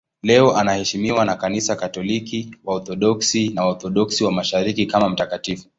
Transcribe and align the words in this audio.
Leo 0.23 0.55
anaheshimiwa 0.55 1.25
na 1.25 1.35
Kanisa 1.35 1.75
Katoliki, 1.75 2.55
Waorthodoksi 2.63 3.49
na 3.49 3.65
Waorthodoksi 3.65 4.23
wa 4.23 4.31
Mashariki 4.31 4.85
kama 4.85 5.09
mtakatifu. 5.09 5.67